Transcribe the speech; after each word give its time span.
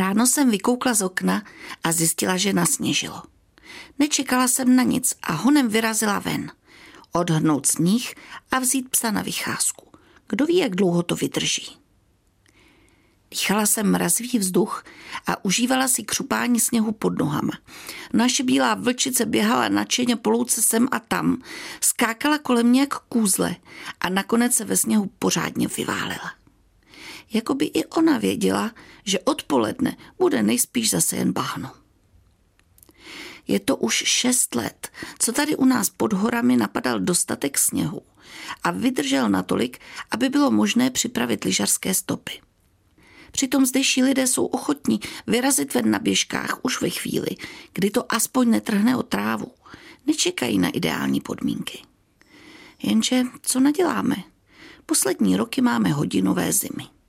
Ráno 0.00 0.26
jsem 0.26 0.50
vykoukla 0.50 0.94
z 0.94 1.02
okna 1.02 1.42
a 1.84 1.92
zjistila, 1.92 2.36
že 2.36 2.52
nasněžilo. 2.52 3.22
Nečekala 3.98 4.48
jsem 4.48 4.76
na 4.76 4.82
nic 4.82 5.14
a 5.22 5.32
honem 5.32 5.68
vyrazila 5.68 6.18
ven. 6.18 6.52
Odhrnout 7.12 7.66
sníh 7.66 8.14
a 8.50 8.58
vzít 8.58 8.88
psa 8.88 9.10
na 9.10 9.22
vycházku. 9.22 9.86
Kdo 10.28 10.46
ví, 10.46 10.56
jak 10.56 10.76
dlouho 10.76 11.02
to 11.02 11.16
vydrží. 11.16 11.76
Dýchala 13.30 13.66
jsem 13.66 13.90
mrazivý 13.90 14.38
vzduch 14.38 14.84
a 15.26 15.44
užívala 15.44 15.88
si 15.88 16.02
křupání 16.02 16.60
sněhu 16.60 16.92
pod 16.92 17.18
nohama. 17.18 17.52
Naše 18.12 18.42
bílá 18.42 18.74
vlčice 18.74 19.26
běhala 19.26 19.68
nadšeně 19.68 20.16
po 20.16 20.30
louce 20.30 20.62
sem 20.62 20.88
a 20.90 20.98
tam, 20.98 21.42
skákala 21.80 22.38
kolem 22.38 22.66
mě 22.66 22.80
jak 22.80 22.94
kůzle 22.98 23.56
a 24.00 24.08
nakonec 24.08 24.54
se 24.54 24.64
ve 24.64 24.76
sněhu 24.76 25.10
pořádně 25.18 25.68
vyválela. 25.68 26.39
Jakoby 27.32 27.64
i 27.64 27.84
ona 27.84 28.18
věděla, 28.18 28.72
že 29.04 29.18
odpoledne 29.20 29.96
bude 30.18 30.42
nejspíš 30.42 30.90
zase 30.90 31.16
jen 31.16 31.32
bahno. 31.32 31.72
Je 33.48 33.60
to 33.60 33.76
už 33.76 33.94
šest 33.94 34.54
let, 34.54 34.88
co 35.18 35.32
tady 35.32 35.56
u 35.56 35.64
nás 35.64 35.90
pod 35.90 36.12
horami 36.12 36.56
napadal 36.56 37.00
dostatek 37.00 37.58
sněhu 37.58 38.02
a 38.62 38.70
vydržel 38.70 39.28
natolik, 39.28 39.78
aby 40.10 40.28
bylo 40.28 40.50
možné 40.50 40.90
připravit 40.90 41.44
lyžařské 41.44 41.94
stopy. 41.94 42.40
Přitom 43.32 43.66
zdejší 43.66 44.02
lidé 44.02 44.26
jsou 44.26 44.46
ochotní 44.46 45.00
vyrazit 45.26 45.74
ven 45.74 45.90
na 45.90 45.98
běžkách 45.98 46.58
už 46.62 46.80
ve 46.80 46.90
chvíli, 46.90 47.30
kdy 47.72 47.90
to 47.90 48.12
aspoň 48.12 48.50
netrhne 48.50 48.96
o 48.96 49.02
trávu. 49.02 49.52
Nečekají 50.06 50.58
na 50.58 50.68
ideální 50.68 51.20
podmínky. 51.20 51.82
Jenže 52.82 53.22
co 53.42 53.60
naděláme? 53.60 54.16
Poslední 54.86 55.36
roky 55.36 55.60
máme 55.60 55.92
hodinové 55.92 56.52
zimy. 56.52 56.99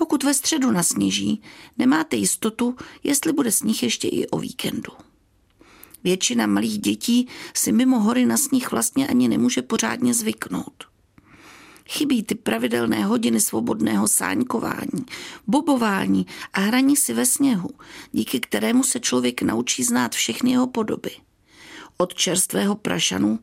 Pokud 0.00 0.24
ve 0.24 0.34
středu 0.34 0.70
nasněží, 0.70 1.42
nemáte 1.78 2.16
jistotu, 2.16 2.76
jestli 3.02 3.32
bude 3.32 3.52
sníh 3.52 3.82
ještě 3.82 4.08
i 4.08 4.26
o 4.26 4.38
víkendu. 4.38 4.92
Většina 6.04 6.46
malých 6.46 6.78
dětí 6.78 7.28
si 7.54 7.72
mimo 7.72 8.00
hory 8.00 8.26
na 8.26 8.36
sníh 8.36 8.70
vlastně 8.70 9.08
ani 9.08 9.28
nemůže 9.28 9.62
pořádně 9.62 10.14
zvyknout. 10.14 10.84
Chybí 11.88 12.22
ty 12.22 12.34
pravidelné 12.34 13.04
hodiny 13.04 13.40
svobodného 13.40 14.08
sáňkování, 14.08 15.06
bobování 15.46 16.26
a 16.52 16.60
hraní 16.60 16.96
si 16.96 17.14
ve 17.14 17.26
sněhu, 17.26 17.70
díky 18.12 18.40
kterému 18.40 18.84
se 18.84 19.00
člověk 19.00 19.42
naučí 19.42 19.84
znát 19.84 20.14
všechny 20.14 20.50
jeho 20.50 20.66
podoby. 20.66 21.10
Od 21.96 22.14
čerstvého 22.14 22.74
prašanu 22.74 23.38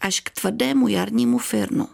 až 0.00 0.20
k 0.20 0.30
tvrdému 0.30 0.88
jarnímu 0.88 1.38
firnu. 1.38 1.88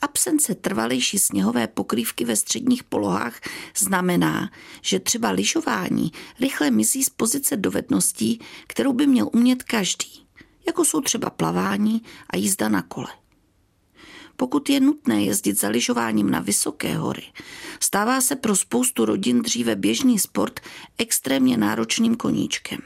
Absence 0.00 0.54
trvalejší 0.54 1.18
sněhové 1.18 1.66
pokrývky 1.66 2.24
ve 2.24 2.36
středních 2.36 2.84
polohách 2.84 3.40
znamená, 3.78 4.50
že 4.82 5.00
třeba 5.00 5.30
lyžování 5.30 6.12
rychle 6.40 6.70
mizí 6.70 7.04
z 7.04 7.10
pozice 7.10 7.56
dovedností, 7.56 8.40
kterou 8.66 8.92
by 8.92 9.06
měl 9.06 9.30
umět 9.32 9.62
každý, 9.62 10.26
jako 10.66 10.84
jsou 10.84 11.00
třeba 11.00 11.30
plavání 11.30 12.02
a 12.30 12.36
jízda 12.36 12.68
na 12.68 12.82
kole. 12.82 13.08
Pokud 14.36 14.70
je 14.70 14.80
nutné 14.80 15.24
jezdit 15.24 15.60
za 15.60 15.68
lyžováním 15.68 16.30
na 16.30 16.40
vysoké 16.40 16.96
hory, 16.96 17.22
stává 17.80 18.20
se 18.20 18.36
pro 18.36 18.56
spoustu 18.56 19.04
rodin 19.04 19.42
dříve 19.42 19.76
běžný 19.76 20.18
sport 20.18 20.60
extrémně 20.98 21.56
náročným 21.56 22.14
koníčkem. 22.14 22.80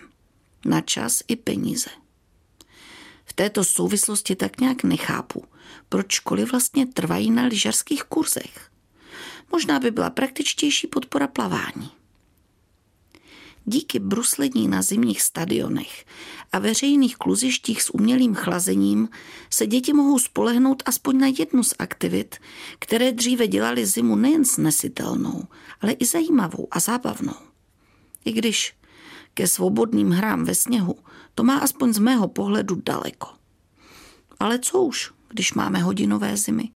Na 0.64 0.80
čas 0.80 1.22
i 1.28 1.36
peníze. 1.36 1.90
V 3.24 3.32
této 3.32 3.64
souvislosti 3.64 4.36
tak 4.36 4.60
nějak 4.60 4.82
nechápu, 4.82 5.44
proč 5.88 6.12
školy 6.12 6.44
vlastně 6.44 6.86
trvají 6.86 7.30
na 7.30 7.44
lyžařských 7.44 8.02
kurzech. 8.02 8.70
Možná 9.52 9.80
by 9.80 9.90
byla 9.90 10.10
praktičtější 10.10 10.86
podpora 10.86 11.26
plavání. 11.26 11.90
Díky 13.64 13.98
bruslení 13.98 14.68
na 14.68 14.82
zimních 14.82 15.22
stadionech 15.22 16.04
a 16.52 16.58
veřejných 16.58 17.16
kluzištích 17.16 17.82
s 17.82 17.94
umělým 17.94 18.34
chlazením 18.34 19.08
se 19.50 19.66
děti 19.66 19.92
mohou 19.92 20.18
spolehnout 20.18 20.82
aspoň 20.86 21.18
na 21.18 21.26
jednu 21.38 21.62
z 21.62 21.74
aktivit, 21.78 22.36
které 22.78 23.12
dříve 23.12 23.46
dělali 23.46 23.86
zimu 23.86 24.16
nejen 24.16 24.44
snesitelnou, 24.44 25.44
ale 25.80 25.92
i 25.92 26.04
zajímavou 26.04 26.68
a 26.70 26.80
zábavnou. 26.80 27.34
I 28.24 28.32
když 28.32 28.74
ke 29.34 29.46
svobodným 29.46 30.10
hrám 30.10 30.44
ve 30.44 30.54
sněhu 30.54 30.96
to 31.34 31.44
má 31.44 31.58
aspoň 31.58 31.92
z 31.92 31.98
mého 31.98 32.28
pohledu 32.28 32.82
daleko. 32.84 33.28
Ale 34.40 34.58
co 34.58 34.82
už, 34.82 35.12
když 35.28 35.54
máme 35.54 35.78
hodinové 35.78 36.36
zimy? 36.36 36.64